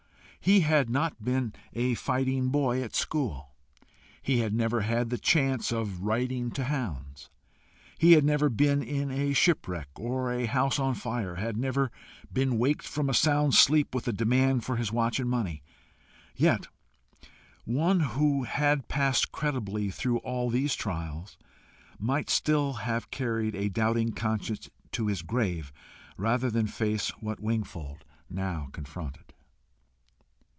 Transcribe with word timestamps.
He 0.43 0.61
had 0.61 0.89
not 0.89 1.23
been 1.23 1.53
a 1.71 1.93
fighting 1.93 2.49
boy 2.49 2.81
at 2.81 2.95
school; 2.95 3.53
he 4.23 4.39
had 4.39 4.55
never 4.55 4.81
had 4.81 5.11
the 5.11 5.19
chance 5.19 5.71
of 5.71 6.01
riding 6.01 6.49
to 6.53 6.63
hounds; 6.63 7.29
he 7.99 8.13
had 8.13 8.25
never 8.25 8.49
been 8.49 8.81
in 8.81 9.11
a 9.11 9.33
shipwreck, 9.33 9.87
or 9.99 10.33
a 10.33 10.47
house 10.47 10.79
on 10.79 10.95
fire; 10.95 11.35
had 11.35 11.57
never 11.57 11.91
been 12.33 12.57
waked 12.57 12.87
from 12.87 13.07
a 13.07 13.13
sound 13.13 13.53
sleep 13.53 13.93
with 13.93 14.07
a 14.07 14.11
demand 14.11 14.63
for 14.65 14.77
his 14.77 14.91
watch 14.91 15.19
and 15.19 15.29
money; 15.29 15.61
yet 16.35 16.65
one 17.63 17.99
who 17.99 18.41
had 18.41 18.87
passed 18.87 19.31
creditably 19.31 19.91
through 19.91 20.17
all 20.21 20.49
these 20.49 20.73
trials, 20.73 21.37
might 21.99 22.31
still 22.31 22.73
have 22.73 23.11
carried 23.11 23.53
a 23.53 23.69
doubting 23.69 24.11
conscience 24.11 24.71
to 24.91 25.05
his 25.05 25.21
grave 25.21 25.71
rather 26.17 26.49
than 26.49 26.65
face 26.65 27.09
what 27.19 27.39
Wingfold 27.39 28.03
now 28.27 28.69
confronted. 28.71 29.25